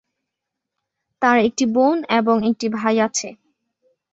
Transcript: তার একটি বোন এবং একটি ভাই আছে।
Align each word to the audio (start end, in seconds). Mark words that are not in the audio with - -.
তার 1.21 1.37
একটি 1.39 1.65
বোন 1.73 1.97
এবং 2.11 2.37
একটি 2.49 2.67
ভাই 2.77 2.95
আছে। 2.99 3.29